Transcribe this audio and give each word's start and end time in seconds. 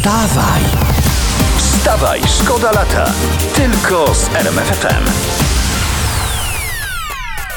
Wstawaj! 0.00 0.62
Wstawaj, 1.56 2.20
szkoda 2.40 2.72
lata. 2.72 3.12
Tylko 3.54 4.14
z 4.14 4.34
RMFFM. 4.34 5.04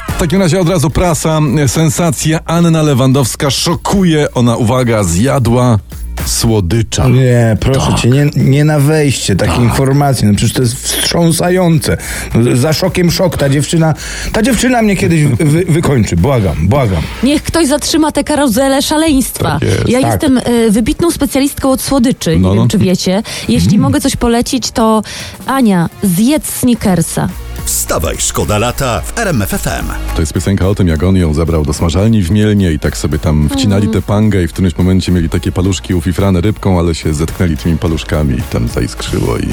W 0.09 0.17
takim 0.19 0.41
razie 0.41 0.59
od 0.59 0.69
razu 0.69 0.89
prasa. 0.89 1.39
Sensacja 1.67 2.39
Anna 2.45 2.81
Lewandowska 2.81 3.51
szokuje. 3.51 4.33
Ona, 4.33 4.55
uwaga, 4.55 5.03
zjadła 5.03 5.79
słodycza. 6.25 7.07
Nie, 7.07 7.57
proszę 7.59 7.87
Tak. 7.91 7.99
cię, 7.99 8.09
nie, 8.09 8.29
nie 8.35 8.65
na 8.65 8.79
wejście 8.79 9.35
takiej 9.35 9.63
informacji. 9.63 10.27
No 10.27 10.33
przecież 10.33 10.53
to 10.53 10.61
jest 10.61 10.75
wstrząsające. 10.75 11.97
No, 12.35 12.55
za 12.55 12.73
szokiem 12.73 13.11
szok. 13.11 13.37
Ta 13.37 13.49
dziewczyna, 13.49 13.93
ta 14.33 14.41
dziewczyna 14.41 14.81
mnie 14.81 14.95
kiedyś 14.97 15.23
wy, 15.25 15.65
wykończy. 15.69 16.15
Błagam, 16.15 16.67
błagam. 16.67 17.03
Niech 17.23 17.43
ktoś 17.43 17.67
zatrzyma 17.67 18.11
tę 18.11 18.23
karuzelę 18.23 18.81
szaleństwa. 18.81 19.51
Tak 19.59 19.61
jest. 19.61 19.89
ja 19.89 20.01
Tak. 20.01 20.11
jestem 20.11 20.37
y, 20.37 20.71
wybitną 20.71 21.11
specjalistką 21.11 21.71
od 21.71 21.81
słodyczy. 21.81 22.29
No, 22.39 22.49
Nie 22.49 22.55
no. 22.55 22.61
Wiem, 22.61 22.69
czy 22.69 22.77
wiecie. 22.77 23.23
Jeśli 23.49 23.77
mogę 23.77 24.01
coś 24.01 24.15
polecić, 24.15 24.71
to 24.71 25.01
Ania, 25.45 25.89
zjedz 26.03 26.49
Snickersa. 26.59 27.29
Wstawaj, 27.65 28.15
szkoda 28.19 28.57
lata 28.57 29.01
w 29.01 29.19
RMFFM. 29.19 29.87
To 30.15 30.21
jest 30.21 30.33
piosenka 30.33 30.69
o 30.69 30.75
tym, 30.75 30.87
jak 30.87 31.03
on 31.03 31.15
ją 31.15 31.33
zabrał 31.33 31.65
do 31.65 31.73
smażalni 31.73 32.23
w 32.23 32.31
Mielnie 32.31 32.71
i 32.71 32.79
tak 32.79 32.97
sobie 32.97 33.19
tam 33.19 33.49
wcinali 33.49 33.87
tę 33.87 34.01
pangę 34.01 34.43
i 34.43 34.47
w 34.47 34.53
którymś 34.53 34.77
momencie 34.77 35.11
mieli 35.11 35.29
takie 35.29 35.51
paluszki 35.51 35.93
ufifrane 35.93 36.41
rybką, 36.41 36.79
ale 36.79 36.95
się 36.95 37.13
zetknęli 37.13 37.57
tymi 37.57 37.77
paluszkami 37.77 38.37
i 38.37 38.41
tam 38.41 38.67
zaiskrzyło 38.67 39.37
i... 39.37 39.47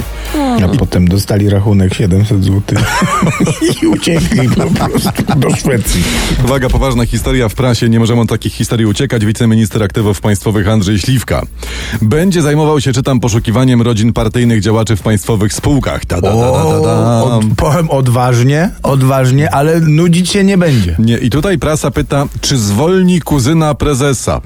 A 0.65 0.69
potem 0.69 1.09
dostali 1.09 1.51
rachunek 1.51 1.95
700 1.95 2.45
zł 2.45 2.63
i 3.83 3.87
uciekli 3.87 4.49
po 4.49 4.89
prostu 4.89 5.11
do 5.37 5.57
Szwecji. 5.57 6.03
Uwaga, 6.45 6.69
poważna 6.69 7.07
historia 7.07 7.49
w 7.49 7.55
prasie. 7.55 7.89
Nie 7.89 7.99
możemy 7.99 8.21
od 8.21 8.29
takich 8.29 8.55
historii 8.55 8.87
uciekać. 8.87 9.25
Wiceminister 9.25 9.83
aktywów 9.83 10.21
państwowych 10.21 10.69
Andrzej 10.69 10.99
Śliwka 10.99 11.43
będzie 12.03 12.43
zajmował 12.43 12.81
się, 12.81 12.93
czytam, 12.93 13.21
poszukiwaniem 13.21 13.83
rodzin 13.83 14.13
partyjnych 14.13 14.61
działaczy 14.61 14.97
w 14.97 15.03
państwowych 15.03 15.53
spółkach. 15.53 16.05
Ta, 16.05 16.21
da, 16.21 16.37
da, 16.37 16.53
da, 16.53 16.81
da, 16.81 16.81
da. 16.81 17.41
Odważnie, 18.05 18.71
odważnie, 18.83 19.55
ale 19.55 19.81
nudzić 19.81 20.31
się 20.31 20.45
nie 20.45 20.59
będzie. 20.59 20.97
Nie, 20.99 21.19
i 21.19 21.31
tutaj 21.31 21.59
prasa 21.59 21.91
pyta, 21.91 22.27
czy 22.41 22.59
zwolni 22.59 23.21
kuzyna 23.21 23.75
prezesa? 23.75 24.41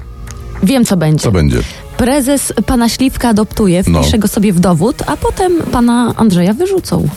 Wiem, 0.63 0.85
co 0.85 0.97
będzie. 0.97 1.23
Co 1.23 1.31
będzie? 1.31 1.57
Prezes 1.97 2.53
pana 2.65 2.89
Śliwka 2.89 3.29
adoptuje, 3.29 3.83
No. 3.87 4.01
wpisze 4.01 4.19
go 4.19 4.27
sobie 4.27 4.53
w 4.53 4.59
dowód, 4.59 5.03
a 5.07 5.17
potem 5.17 5.53
pana 5.71 6.13
Andrzeja 6.17 6.53
wyrzucą. 6.53 7.07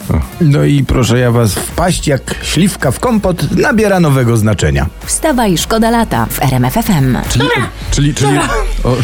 No 0.41 0.65
i 0.65 0.85
proszę 0.85 1.19
ja 1.19 1.31
was, 1.31 1.55
wpaść 1.55 2.07
jak 2.07 2.35
śliwka 2.43 2.91
w 2.91 3.01
kompot 3.01 3.57
nabiera 3.57 4.01
nowego 4.01 4.37
znaczenia. 4.37 4.87
Wstawaj, 5.05 5.59
szkoda 5.59 5.91
lata 5.91 6.27
w 6.31 6.43
RMFFM. 6.43 7.17
Czyli, 7.31 7.45
czyli, 7.91 8.15
czyli... 8.15 8.39
O, 8.85 8.97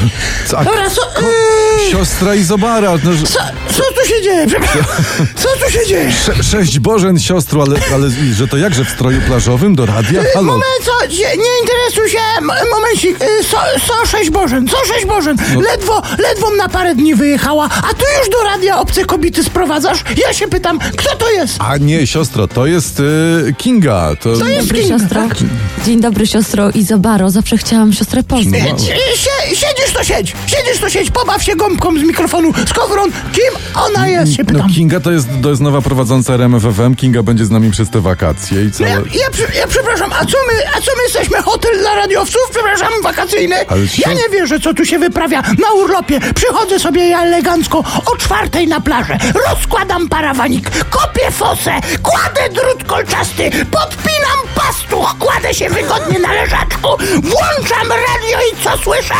co, 0.47 0.59
a, 0.59 0.65
Dobra, 0.65 0.91
co, 0.91 1.01
ko, 1.21 1.27
siostra 1.91 2.35
Izobara. 2.35 2.91
No, 3.05 3.13
że- 3.13 3.27
co, 3.27 3.39
co 3.77 3.83
tu 3.83 4.09
się 4.09 4.23
dzieje? 4.23 4.47
Przepraszam, 4.47 4.85
co 5.37 5.49
tu 5.65 5.73
się 5.73 5.87
dzieje? 5.87 6.13
sze, 6.13 6.43
sześć 6.43 6.79
Bożen, 6.79 7.21
siostru, 7.21 7.63
ale, 7.63 7.77
ale 7.95 8.11
że 8.35 8.49
to 8.49 8.57
jakże 8.57 8.85
w 8.85 8.91
stroju 8.91 9.21
plażowym 9.21 9.75
do 9.75 9.87
radia? 9.87 10.23
Halo. 10.35 10.47
Moment, 10.47 10.65
co, 10.85 11.07
nie, 11.07 11.61
interesuj 11.61 12.09
się, 12.11 12.19
momencik, 12.75 13.23
y, 13.23 13.45
so, 13.45 13.57
so 13.87 14.07
sześć 14.07 14.31
Bożen, 14.31 14.69
co 14.69 14.77
sześć 14.95 15.07
Bożen, 15.07 15.37
No. 15.55 15.61
ledwo, 15.61 16.03
ledwo 16.19 16.51
na 16.51 16.69
parę 16.69 16.95
dni 16.95 17.15
wyjechała, 17.15 17.65
a 17.65 17.95
tu 17.95 18.05
już 18.21 18.29
do 18.31 18.43
radia 18.45 18.79
obce 18.79 19.05
kobiety 19.05 19.45
sprowadzasz? 19.45 19.99
Ja 20.27 20.33
się 20.33 20.49
pytam, 20.49 20.79
kto 20.97 21.17
to 21.17 21.31
jest? 21.31 21.57
A 21.59 21.77
nie, 21.77 22.07
siostro, 22.07 22.49
to 22.49 22.67
jest 22.67 23.01
y, 23.01 23.55
Kinga. 23.59 24.11
To, 24.21 24.37
To 24.39 24.49
jest 24.49 24.67
Dobry 24.69 24.83
Kinga, 24.83 24.99
siostro. 24.99 25.21
tak? 25.29 25.37
Dzień 25.87 26.01
dobry, 26.01 26.27
siostro 26.27 26.71
Izobaro. 26.71 27.31
Zawsze 27.31 27.57
chciałam 27.59 27.93
siostrę 27.93 28.23
poznać. 28.23 28.63
No. 28.71 28.77
Y, 28.77 29.17
Sie, 29.17 29.57
siedzisz 29.57 29.93
to 29.95 30.05
siedź, 30.05 30.33
siedzisz 30.47 30.81
to 30.81 30.91
siedź, 30.91 31.11
pobaw 31.11 31.43
się 31.43 31.57
z 31.73 32.03
mikrofonu, 32.03 32.53
z 32.67 32.73
kowrą, 32.73 33.03
kim 33.33 33.55
ona 33.75 34.09
jest, 34.09 34.33
się 34.37 34.43
No, 34.43 34.53
pytam. 34.53 34.71
Kinga 34.71 35.01
to 35.01 35.13
jest, 35.13 35.29
to 35.43 35.51
jest 35.51 35.63
nowa 35.63 35.81
prowadząca 35.81 36.35
RMFFM. 36.35 36.95
Kinga 36.95 37.23
będzie 37.23 37.45
z 37.45 37.51
nami 37.51 37.71
przez 37.71 37.91
te 37.91 38.01
wakacje 38.01 38.65
i 38.65 38.71
co? 38.71 38.83
No 38.85 38.89
ja, 38.91 38.97
ja, 38.97 39.61
ja 39.61 39.67
przepraszam, 39.67 40.11
a 40.13 40.25
co 40.25 40.37
my, 40.47 40.69
a 40.77 40.81
co 40.81 40.91
my 40.97 41.03
jesteśmy 41.05 41.43
hotel 41.43 41.79
dla 41.79 41.95
radiowców? 41.95 42.41
Przepraszam, 42.51 42.89
wakacyjny? 43.03 43.57
Ale 43.69 43.81
Ja 44.07 44.13
nie 44.13 44.29
wierzę, 44.39 44.61
co 44.61 44.75
tu 44.75 44.85
się 44.87 44.99
wyprawia 44.99 45.43
na 45.43 45.73
urlopie. 45.73 46.21
Przychodzę 46.35 46.79
sobie 46.79 47.09
ja 47.09 47.23
elegancko 47.23 47.79
o 48.07 48.17
czwartej 48.17 48.69
na 48.69 48.81
plażę, 48.81 49.19
rozkładam 49.49 50.09
parawanik, 50.09 50.71
kopię 50.91 51.31
fosę, 51.31 51.73
kładę 52.03 52.49
drut 52.55 52.85
kolczasty, 52.87 53.51
podpinam 53.51 54.39
pastuch, 54.55 55.17
kładę 55.19 55.55
się 55.55 55.69
wygodnie 55.71 56.19
na 56.19 56.33
leżaczku, 56.33 56.89
włączam 57.23 57.89
radio 57.89 58.39
i 58.53 58.65
co 58.65 58.79
słyszę? 58.79 59.15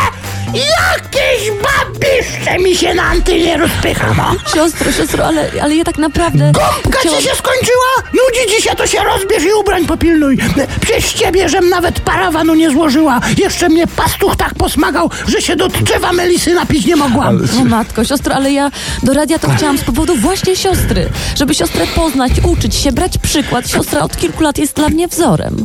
Jakieś 0.55 1.51
babiszcze 1.51 2.59
mi 2.59 2.77
się 2.77 2.95
na 2.95 3.03
antynie 3.03 3.57
rozpycha, 3.57 4.15
no. 4.17 4.51
Siostro, 4.55 4.93
siostro, 4.93 5.25
ale, 5.27 5.51
ale 5.63 5.75
ja 5.77 5.85
tak 5.85 5.99
naprawdę... 5.99 6.53
Gąbka 6.53 6.99
chciałam- 7.01 7.19
ci 7.19 7.25
się 7.29 7.35
skończyła? 7.35 7.93
Nudzi 8.13 8.57
ci 8.57 8.63
się, 8.63 8.75
to 8.77 8.87
się 8.87 8.99
rozbierz 9.05 9.43
i 9.45 9.53
ubrań 9.53 9.87
popilnuj. 9.87 10.39
Przez 10.81 11.13
ciebie, 11.15 11.49
żem 11.49 11.69
nawet 11.69 12.01
parawanu 12.01 12.55
nie 12.55 12.71
złożyła. 12.71 13.21
Jeszcze 13.39 13.69
mnie 13.69 13.87
pastuch 13.87 14.37
tak 14.37 14.55
posmagał, 14.55 15.11
że 15.27 15.43
się 15.43 15.57
do 15.57 15.69
drzewa 15.69 16.13
melisy 16.13 16.55
napić 16.55 16.87
nie 16.87 16.97
mogłam. 16.97 17.49
O 17.61 17.65
matko, 17.65 18.05
siostro, 18.05 18.35
ale 18.35 18.53
ja 18.53 18.71
do 19.03 19.13
radia 19.15 19.39
to 19.39 19.49
chciałam 19.57 19.79
z 19.79 19.85
powodu 19.85 20.17
właśnie 20.17 20.57
siostry. 20.57 21.09
Żeby 21.37 21.55
siostrę 21.55 21.87
poznać, 21.87 22.33
uczyć 22.49 22.75
się, 22.75 22.93
brać 22.93 23.19
przykład. 23.19 23.69
Siostra 23.71 24.01
od 24.01 24.17
kilku 24.17 24.43
lat 24.43 24.59
jest 24.59 24.77
dla 24.77 24.89
mnie 24.89 25.09
wzorem. 25.09 25.65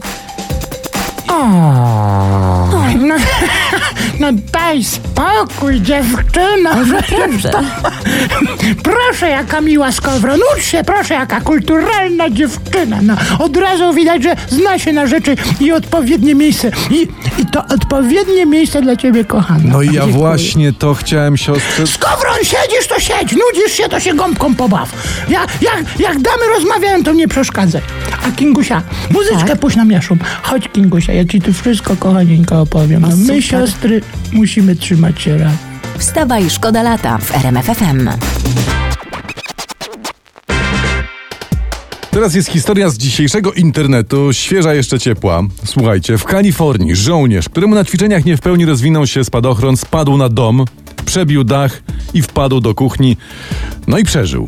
No, 2.99 3.15
no 4.19 4.27
daj 4.51 4.83
spokój, 4.83 5.81
dziewczyno. 5.81 6.75
Naprawdę. 6.85 7.51
Proszę, 8.83 9.29
jaka 9.29 9.61
miła 9.61 9.91
skowro. 9.91 10.33
Nuć 10.37 10.65
się, 10.65 10.83
proszę, 10.83 11.13
jaka 11.13 11.41
kulturalna 11.41 12.29
dziewczyna. 12.29 12.99
No, 13.01 13.15
od 13.39 13.57
razu 13.57 13.93
widać, 13.93 14.23
że 14.23 14.35
zna 14.49 14.79
się 14.79 14.93
na 14.93 15.07
rzeczy 15.07 15.35
i 15.59 15.71
odpowiednie 15.71 16.35
miejsce. 16.35 16.71
I, 16.91 17.07
i 17.41 17.45
to 17.45 17.65
odpowiednie 17.75 18.45
miejsce 18.45 18.81
dla 18.81 18.95
ciebie, 18.95 19.25
kochana. 19.25 19.59
No 19.65 19.81
i 19.81 19.93
ja 19.93 20.07
właśnie 20.07 20.73
to 20.73 20.93
chciałem 20.93 21.37
siostrze... 21.37 21.87
Z 21.87 21.97
kowrą 21.97 22.29
siedzisz, 22.43 22.87
to 22.89 22.99
siedź. 22.99 23.31
Nudzisz 23.31 23.73
się, 23.77 23.89
to 23.89 23.99
się 23.99 24.13
gąbką 24.13 24.55
pobaw. 24.55 24.89
Ja, 25.29 25.39
jak, 25.61 25.99
jak 25.99 26.19
damy 26.21 26.47
rozmawiają, 26.55 27.03
to 27.03 27.13
nie 27.13 27.27
przeszkadzaj. 27.27 27.81
A 28.27 28.31
Kingusia, 28.31 28.81
muzyczkę 29.11 29.47
Tak? 29.49 29.59
puść 29.59 29.75
na 29.75 29.85
miaszum. 29.85 30.19
Chodź, 30.43 30.69
Kingusia, 30.73 31.13
ja 31.13 31.25
ci 31.25 31.41
tu 31.41 31.53
wszystko, 31.53 31.95
kochanieńko, 31.95 32.58
opowiem. 32.61 33.01
No, 33.01 33.07
my, 33.15 33.41
siostry, 33.41 34.01
musimy 34.31 34.75
trzymać 34.75 35.21
się 35.21 35.37
razem. 35.37 35.57
Wstawaj, 35.97 36.49
szkoda 36.49 36.83
lata 36.83 37.17
w 37.17 37.35
RMFFM. 37.35 38.09
Teraz 42.11 42.35
jest 42.35 42.49
historia 42.49 42.89
z 42.89 42.97
dzisiejszego 42.97 43.53
internetu, 43.53 44.33
świeża 44.33 44.73
jeszcze 44.73 44.99
ciepła. 44.99 45.43
Słuchajcie, 45.65 46.17
w 46.17 46.23
Kalifornii 46.23 46.95
żołnierz, 46.95 47.49
któremu 47.49 47.75
na 47.75 47.83
ćwiczeniach 47.83 48.25
nie 48.25 48.37
w 48.37 48.41
pełni 48.41 48.65
rozwinął 48.65 49.07
się 49.07 49.23
spadochron, 49.23 49.77
spadł 49.77 50.17
na 50.17 50.29
dom, 50.29 50.65
przebił 51.05 51.43
dach 51.43 51.81
i 52.13 52.21
wpadł 52.21 52.61
do 52.61 52.75
kuchni. 52.75 53.17
No 53.87 53.97
i 53.97 54.03
przeżył. 54.03 54.47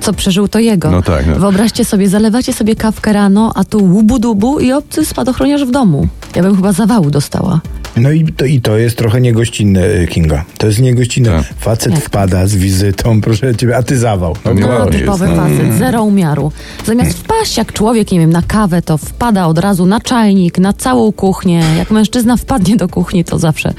Co 0.00 0.12
przeżył, 0.12 0.48
to 0.48 0.58
jego. 0.58 0.90
No 0.90 1.02
tak, 1.02 1.26
no. 1.26 1.38
Wyobraźcie 1.38 1.84
sobie, 1.84 2.08
zalewacie 2.08 2.52
sobie 2.52 2.76
kawkę 2.76 3.12
rano, 3.12 3.52
a 3.54 3.64
tu 3.64 3.78
łubu-dubu 3.78 4.60
i 4.60 4.72
obcy 4.72 5.04
spadochroniarz 5.04 5.64
w 5.64 5.70
domu. 5.70 6.08
Ja 6.36 6.42
bym 6.42 6.56
chyba 6.56 6.72
zawału 6.72 7.10
dostała. 7.10 7.60
No 7.96 8.10
i 8.10 8.24
to, 8.32 8.44
i 8.44 8.60
to 8.60 8.78
jest 8.78 8.96
trochę 8.98 9.20
niegościnne, 9.20 9.86
y, 9.86 10.06
Kinga. 10.06 10.44
To 10.58 10.66
jest 10.66 10.78
niegościnne. 10.78 11.30
Tak. 11.30 11.44
Facet 11.58 11.92
Jak? 11.92 12.04
wpada 12.04 12.46
z 12.46 12.54
wizytą, 12.56 13.20
proszę 13.20 13.56
ciebie, 13.56 13.76
a 13.76 13.82
ty 13.82 13.98
zawał. 13.98 14.36
No, 14.44 14.52
Nie 14.52 14.60
No, 14.60 14.86
typowy 14.86 15.24
jest, 15.26 15.36
no. 15.36 15.42
facet, 15.42 15.78
zero 15.78 16.02
umiaru. 16.02 16.52
Zamiast 16.86 17.18
wpaść 17.18 17.56
jak 17.56 17.72
człowiek, 17.72 18.12
nie 18.12 18.18
wiem, 18.20 18.30
na 18.30 18.42
kawę, 18.42 18.82
to 18.82 18.98
wpada 18.98 19.46
od 19.46 19.58
razu 19.58 19.86
na 19.86 20.00
czajnik, 20.00 20.58
na 20.58 20.72
całą 20.72 21.12
kuchnię. 21.12 21.62
Jak 21.78 21.90
mężczyzna 21.90 22.36
wpadnie 22.36 22.76
do 22.76 22.88
kuchni, 22.88 23.24
to 23.24 23.38
zawsze 23.38 23.74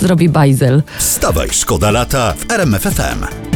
zrobi 0.00 0.28
bajzel. 0.28 0.82
Wstawaj, 0.98 1.48
szkoda 1.52 1.90
lata 1.90 2.34
w 2.38 2.52
RMFFM. 2.52 3.53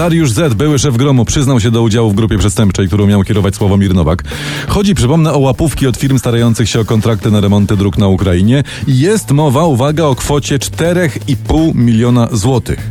Dariusz 0.00 0.32
Z., 0.32 0.54
były 0.54 0.78
szef 0.78 0.96
gromu, 0.96 1.24
przyznał 1.24 1.60
się 1.60 1.70
do 1.70 1.82
udziału 1.82 2.10
w 2.10 2.14
grupie 2.14 2.38
przestępczej, 2.38 2.86
którą 2.86 3.06
miał 3.06 3.22
kierować 3.22 3.54
Sławomir 3.54 3.94
Nowak. 3.94 4.24
Chodzi, 4.68 4.94
przypomnę, 4.94 5.32
o 5.32 5.38
łapówki 5.38 5.86
od 5.86 5.96
firm 5.96 6.18
starających 6.18 6.68
się 6.68 6.80
o 6.80 6.84
kontrakty 6.84 7.30
na 7.30 7.40
remonty 7.40 7.76
dróg 7.76 7.98
na 7.98 8.08
Ukrainie. 8.08 8.62
Jest 8.86 9.30
mowa, 9.30 9.64
uwaga, 9.64 10.04
o 10.04 10.14
kwocie 10.14 10.58
4,5 10.58 11.74
miliona 11.74 12.28
złotych. 12.32 12.90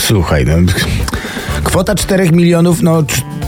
Słuchaj, 0.00 0.44
no, 0.46 0.72
kwota 1.64 1.94
4 1.94 2.30
milionów, 2.30 2.82
no 2.82 3.02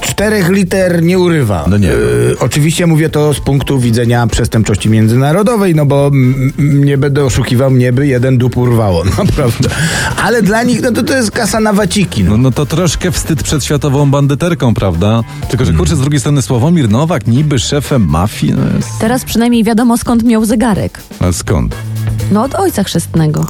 czterech 0.06 0.48
liter 0.48 1.02
nie 1.02 1.18
urywa. 1.18 1.64
No 1.68 1.76
nie. 1.78 1.90
E, 1.92 1.94
oczywiście 2.40 2.86
mówię 2.86 3.10
to 3.10 3.34
z 3.34 3.40
punktu 3.40 3.78
widzenia 3.78 4.26
przestępczości 4.26 4.90
międzynarodowej, 4.90 5.74
no 5.74 5.86
bo 5.86 6.06
m, 6.06 6.52
m, 6.58 6.84
nie 6.84 6.98
będę 6.98 7.24
oszukiwał, 7.24 7.70
mnie 7.70 7.92
by 7.92 8.06
jeden 8.06 8.38
dup 8.38 8.56
urwało, 8.56 9.04
naprawdę. 9.18 9.68
Ale 10.24 10.42
dla 10.42 10.62
nich, 10.62 10.82
no 10.82 10.92
to 10.92 11.02
to 11.02 11.16
jest 11.16 11.30
kasa 11.30 11.60
na 11.60 11.72
waciki, 11.72 12.24
no. 12.24 12.30
No, 12.30 12.36
no 12.36 12.50
to 12.50 12.66
troszkę 12.66 13.12
wstyd 13.12 13.42
przed 13.42 13.64
światową 13.64 14.10
bandyterką, 14.10 14.74
prawda? 14.74 15.22
Tylko, 15.48 15.64
że 15.64 15.72
kurczę, 15.72 15.96
z 15.96 16.00
drugiej 16.00 16.20
strony 16.20 16.42
Sławomir 16.42 16.90
Nowak, 16.90 17.26
niby 17.26 17.58
szefem 17.58 18.06
mafii, 18.08 18.52
no 18.52 18.76
jest... 18.76 18.88
Teraz 19.00 19.24
przynajmniej 19.24 19.64
wiadomo 19.64 19.96
skąd 19.98 20.22
miał 20.22 20.44
zegarek. 20.44 21.00
A 21.20 21.32
skąd? 21.32 21.74
No 22.32 22.42
od 22.42 22.54
ojca 22.54 22.84
chrzestnego. 22.84 23.46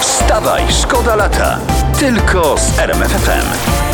Wstawaj, 0.00 0.62
szkoda 0.82 1.16
lata. 1.16 1.58
Tylko 1.98 2.56
z 2.58 2.78
RMFFM. 2.78 3.91